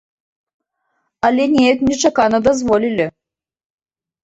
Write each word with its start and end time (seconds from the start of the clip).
Але 1.29 1.43
неяк 1.51 1.79
нечакана 1.91 2.37
дазволілі. 2.49 3.07